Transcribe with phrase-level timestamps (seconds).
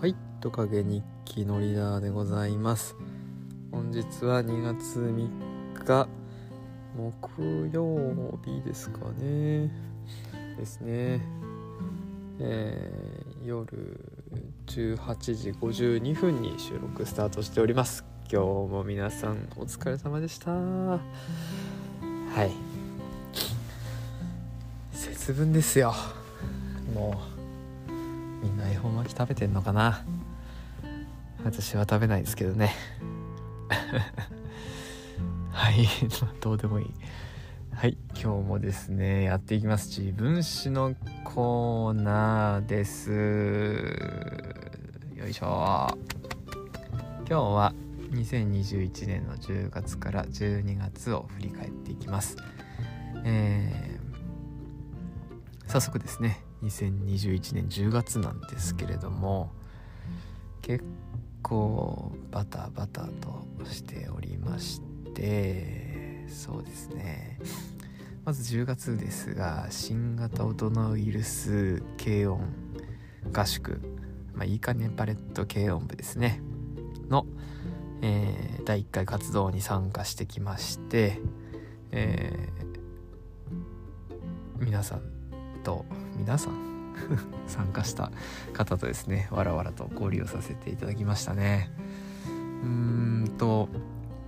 [0.00, 0.14] はい。
[0.40, 2.94] トカゲ日記のリーダーでございます。
[3.72, 6.08] 本日は2月3日
[6.96, 9.72] 木曜日ですかね。
[10.56, 11.20] ですね。
[12.38, 14.00] えー、夜
[14.66, 18.04] 18時52分に収録スタートしております。
[18.32, 20.52] 今日も皆さんお疲れ様でした。
[20.52, 21.00] は
[22.44, 22.52] い。
[24.92, 25.92] 節分ですよ。
[26.94, 27.37] もう。
[28.58, 30.04] みんな恵方巻き食べてんのかな？
[31.44, 32.74] 私は食べないですけどね。
[35.52, 35.86] はい。
[36.42, 36.92] どうでもいい。
[37.72, 37.96] はい。
[38.20, 40.00] 今日もですねやっていきます。
[40.00, 43.12] 自分史のコーナーです。
[45.14, 45.96] よいしょ。
[47.28, 47.72] 今日は
[48.10, 52.36] 2021年の10月から12月を振り返っていきます。
[53.22, 59.52] えー、早速ですね2021年10月なんですけれども
[60.62, 60.84] 結
[61.42, 64.80] 構バタバタとしておりまし
[65.14, 67.38] てそうですね。
[68.24, 72.42] まず10月ですが新型オトナウイルス軽音
[73.32, 73.80] 合宿、
[74.34, 76.42] まあ、いいかねパレット軽音部ですね。
[77.08, 77.24] の、
[78.02, 81.20] えー、第1回活動に参加してきまして、
[81.90, 85.17] えー、皆さん
[85.68, 85.84] と
[86.16, 86.94] 皆さん
[87.46, 88.10] 参加した
[88.54, 91.70] 方とですねわらわらと交流をさせていただきましたね。
[92.62, 92.68] うー
[93.24, 93.68] んと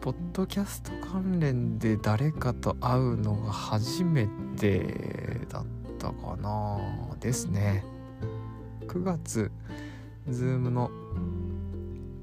[0.00, 5.64] ポッドキャスト関連で誰かと会うのが初めてだっ
[5.98, 6.78] たかな
[7.20, 7.84] ですね。
[8.88, 9.52] 9月
[10.28, 10.90] Zoom の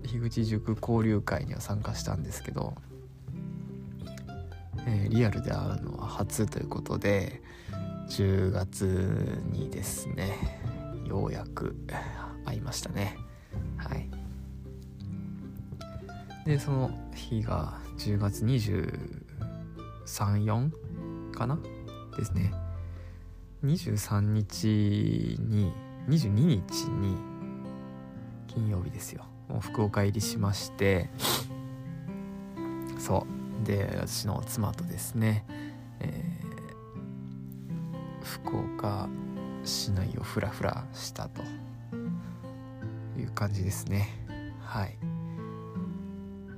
[0.04, 2.76] 樋口塾交流会には参加したんですけど、
[4.86, 7.42] えー、リアルで会うのは初ということで
[8.10, 10.36] 10月にですね
[11.06, 11.76] ようやく
[12.46, 13.16] 会いましたね。
[13.78, 14.10] はい。
[16.46, 21.58] でその日が10月234かな？
[22.18, 22.54] ですね。
[23.64, 25.74] 23日に
[26.08, 27.18] 22日に
[28.48, 29.26] 金曜日ですよ。
[29.48, 31.10] もう福岡入りしまして。
[33.00, 33.26] そ
[33.64, 33.66] う。
[33.66, 35.46] で私の妻とですね、
[36.00, 36.45] えー、
[38.44, 39.08] 福岡
[39.64, 41.42] 市内をフラフラしたと
[43.18, 44.10] いう感じですね。
[44.60, 44.98] はい。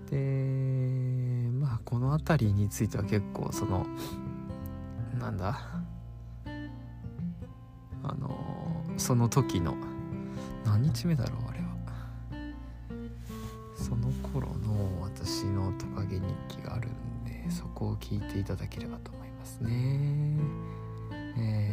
[0.10, 3.86] でまあこの辺りについては結構その
[5.20, 5.60] なんだ？
[8.04, 9.76] あのその時の
[10.66, 11.68] 何日目だろうあれは。
[13.76, 20.40] その頃の私のトカゲ日記があるんでそこを聞いていただければと思いますね。
[21.40, 21.67] えー、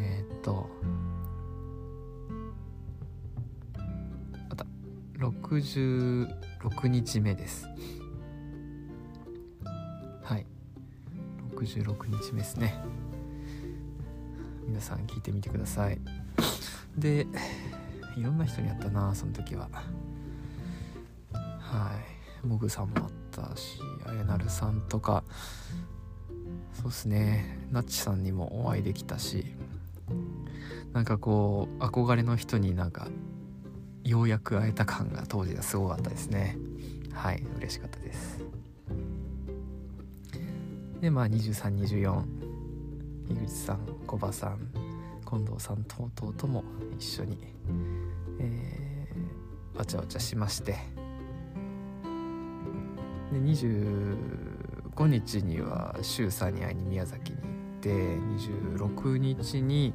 [5.44, 7.68] 66日目です。
[10.22, 10.46] はい。
[11.54, 12.74] 66日目ですね。
[14.66, 16.00] 皆さん聞いてみてください。
[16.96, 17.26] で
[18.16, 19.68] いろんな人に会ったなその時は。
[21.32, 21.92] は
[22.42, 22.46] い。
[22.46, 25.24] モグさんもあったしあやなるさんとか。
[26.72, 27.58] そうっすね。
[27.70, 29.44] ナッチさんにもお会いできたし。
[30.94, 33.08] なんかこう憧れの人になんか
[34.04, 36.56] ようやく会えた感が当時はすごかったですね。
[37.12, 38.38] はい嬉しかったです。
[41.00, 42.22] でまあ2324
[43.30, 44.68] 井口さん小葉さん
[45.26, 46.64] 近藤さん等々とも
[46.98, 47.38] 一緒に、
[48.40, 50.72] えー、わちゃわちゃしまして。
[53.32, 57.88] で25日には周さんに会いに宮崎に行って
[58.78, 59.94] 26日に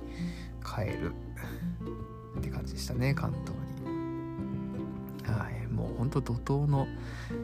[0.65, 1.13] 帰る
[2.39, 3.58] って感じでしたね関東。
[5.31, 5.67] はい。
[5.67, 6.87] もうほんと怒涛の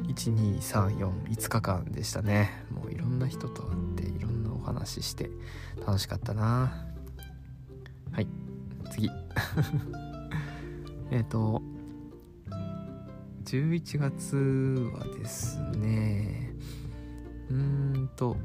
[0.08, 2.66] 12345日間でしたね。
[2.72, 5.30] もういろんな人と会っていろんなお話しして
[5.86, 6.86] 楽しかったな。
[8.12, 8.28] はい。
[8.92, 9.10] 次。
[11.12, 11.62] えっと
[13.44, 14.36] 11月
[14.98, 16.52] はですね
[17.50, 18.36] うーんと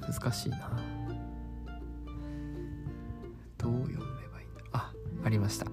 [0.00, 0.70] 難しいな。
[3.58, 4.62] どう読めばいいんだ？
[4.72, 4.92] あ
[5.24, 5.66] ありました。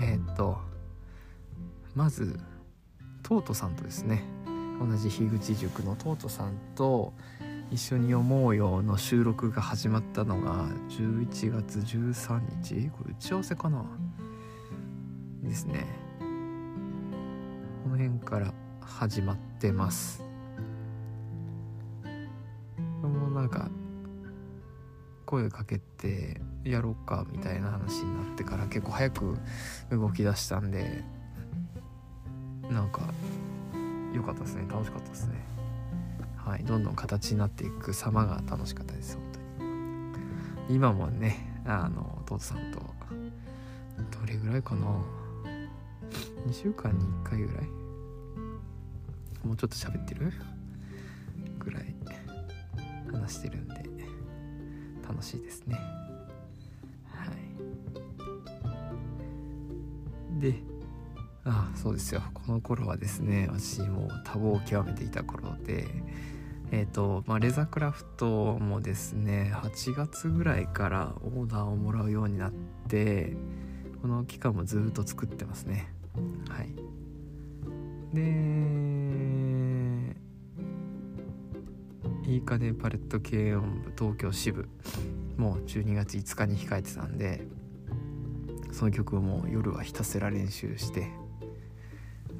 [0.00, 0.58] えー、っと
[1.94, 2.38] まず
[3.22, 4.24] トートさんとですね
[4.80, 7.12] 同じ樋口塾のトートさんと
[7.70, 13.84] 一緒に読もうよの収録が始まったのが11月13日これ打ち合わせかな？
[15.42, 15.86] ですね。
[17.82, 20.22] この辺から始まってます。
[22.02, 22.08] こ
[23.02, 23.70] れもなんか
[25.26, 29.38] 声かけてやろうかみたいな話になってから結構早く
[29.90, 31.04] 動き出したんで
[32.72, 33.02] なんか
[34.12, 34.66] 良かったですね。
[34.68, 35.34] 楽しかったですね。
[36.36, 36.64] はい。
[36.64, 39.16] どんどん形になっていく様が楽しかったです。
[39.16, 39.24] 本
[39.58, 39.64] 当
[40.68, 40.76] に。
[40.76, 42.80] 今もねあの弟さんと
[44.18, 44.86] どれぐらいかな。
[46.46, 47.66] 2週間に1回ぐらい。
[49.44, 50.32] もうちょっと喋ってる？
[51.58, 51.94] ぐらい。
[53.12, 53.82] 話してるんで。
[55.06, 55.76] 楽しいですね。
[57.06, 57.26] は
[60.36, 60.40] い。
[60.40, 60.71] で
[61.44, 62.22] あそうですよ。
[62.34, 65.86] この頃はですね私もう多忙を極めていた頃で
[66.70, 72.52] えっ、ー、とまあレザークラフトもですね8月ぐらいからオーダーをもらうようになっ
[72.88, 73.36] て
[74.00, 75.92] この期間もずっと作ってますね。
[76.48, 76.68] はい。
[78.14, 78.72] で
[82.24, 84.68] いいかねパレット軽音部東京支部
[85.36, 87.42] もう12月5日に控えてたんで
[88.70, 91.10] その曲をもう夜はひたすら練習して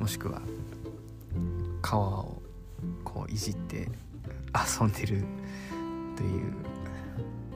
[0.03, 0.43] もしくは
[1.81, 2.43] 川を
[3.05, 3.89] こういじって
[4.53, 5.25] 遊んでる
[6.17, 6.55] という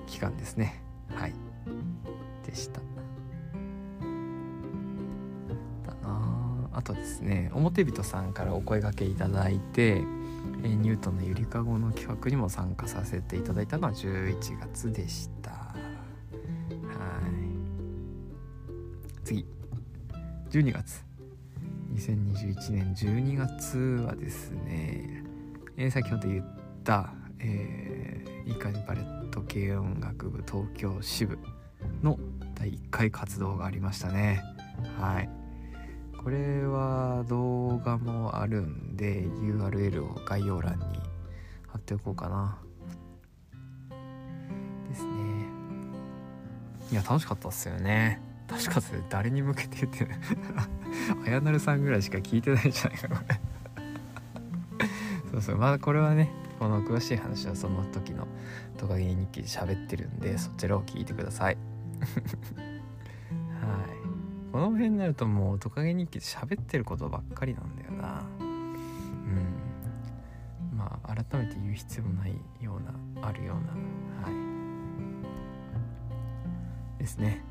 [0.07, 0.81] 期間ですね。
[1.13, 1.33] はい。
[2.47, 2.79] でした。
[5.89, 6.71] だな。
[6.73, 10.05] あとですね表人さんからお声がけいただいて
[10.63, 15.51] えニュートンのゆりかごの企画にも参加させていただいたのは11月でした。
[15.51, 15.75] は
[19.17, 19.25] い。
[19.25, 19.45] 次。
[20.51, 21.06] 12月。
[21.97, 25.25] 2021年12月はですね、
[25.79, 26.45] えー、先ほど言っ
[26.85, 31.39] た、えー、いい感じパレット軽音楽部東京支部
[32.03, 32.19] の
[32.55, 34.43] 第1回活動がありましたね。
[34.99, 35.31] はい。
[36.23, 40.85] これは動画もあるんで URL を概要欄に
[41.67, 42.59] 貼っておこうかな。
[44.91, 45.11] ですね。
[46.93, 48.21] いや楽しかったっすよね。
[48.49, 50.11] 楽しかった誰に向けて言ってる
[51.27, 53.41] あやなるさんぐらいしか聞いてないんじゃないかこれ
[55.33, 55.57] そうそう。
[55.57, 58.27] まだこれはねこの詳しい話はその時の
[58.79, 61.59] トカゲ日記で喋ってるんでそちらを聞いてください。
[63.61, 63.89] はい。
[64.53, 68.23] この辺になるともうトカゲ日記で喋ってることばっかりなんだよな。
[68.41, 68.77] うん。
[70.79, 72.81] まあ改めて言う必要もないよう
[73.21, 73.73] なあるような
[74.31, 74.37] は
[76.99, 76.99] い。
[76.99, 77.43] ですね。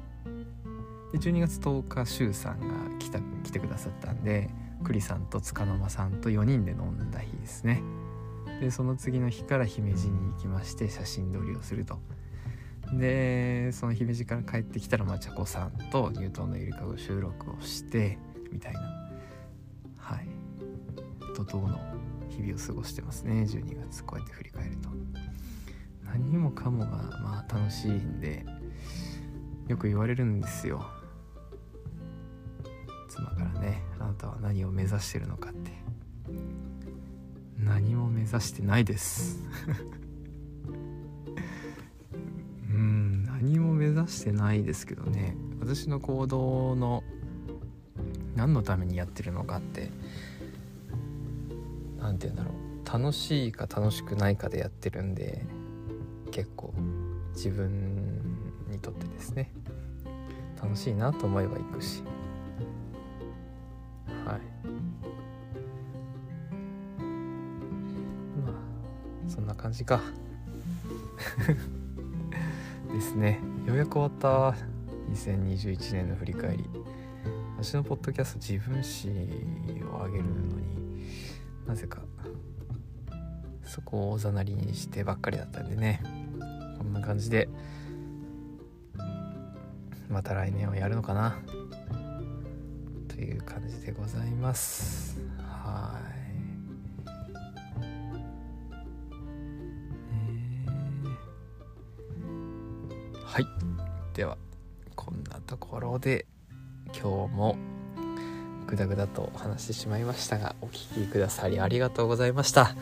[1.15, 4.49] で12月10日周さんが来た来てくださったんで
[4.83, 7.81] 栗さんと束の間さんと4人で飲んだ日ですね。
[8.59, 11.99] でその次の日から姫路に行きまして写真撮りをすると。
[12.91, 18.19] でその姫路から帰ってきたらまちゃこさんとニュートンのゆりかご収録をして
[18.51, 18.81] みたいな。
[19.97, 20.27] はい。
[21.33, 21.79] 怒涛の
[22.29, 23.43] 日々を過ごしてますね。
[23.43, 24.89] 12月こうやって振り返ると。
[26.03, 26.87] 何もかもが
[27.23, 28.45] まあ楽しいんで
[29.67, 30.85] よく言われるんですよ。
[34.15, 35.71] たは何を目指してるのかって。
[37.57, 39.39] 何も目指してないです。
[42.69, 45.35] うん何も目指してないですけどね。
[45.59, 47.03] 私の行動の
[48.35, 49.91] 何のためにやってるのかって。
[51.97, 52.55] 何て言うんだろう。
[52.85, 55.43] 楽しいか楽しくないかでやってるんで
[56.31, 56.73] 結構
[57.33, 58.21] 自分
[58.69, 59.51] にとってですね。
[60.61, 62.03] 楽しいなと思えば行くし。
[69.55, 70.01] 感じか。
[72.93, 73.39] ですね。
[73.65, 74.11] ようやく終わっ
[74.53, 74.57] た。
[75.11, 76.69] 2021年の振り返り。
[77.57, 81.07] 私のポッドキャスト自分史を上げるのに
[81.65, 82.01] なぜか
[83.63, 86.01] そこをおざなりにしてばっかりだったんでね。
[86.77, 87.49] こんな感じで
[90.09, 91.37] また来年はやるのかな。
[93.07, 95.17] という感じでございます。
[103.35, 103.47] はい。
[104.13, 104.37] では
[104.95, 106.25] こんなところで
[106.97, 107.57] 今日も
[108.65, 112.73] グダグダとお話してしまいましたがお聴きくださりありがとうございました。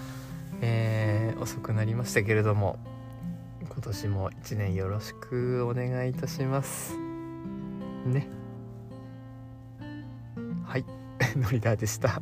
[0.62, 2.78] えー、遅くなりましたけれども
[3.64, 6.96] 今年も一年よろしくお願いいたします。
[8.06, 8.28] ね。
[10.68, 10.86] はい。
[11.36, 12.22] ノリダーでした。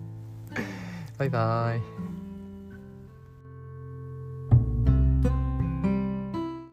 [1.18, 2.01] バイバーイ。